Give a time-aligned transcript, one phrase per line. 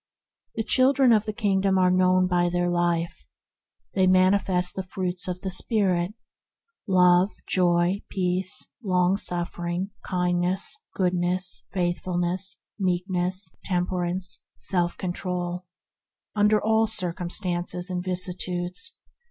[0.55, 3.27] The children of the Kingdom are known by their life.
[3.93, 6.15] They manifest the fruits of the Spirit:
[6.87, 15.67] 'love, joy, peace, long suffering, kindness, goodness, faithfulness, meekness, temperance, self control,''
[16.35, 18.95] in all circum stances and vicissitudes.